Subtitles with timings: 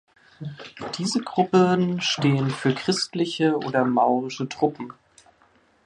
[0.97, 4.93] Diese Gruppen stehen für christliche oder maurische Truppen.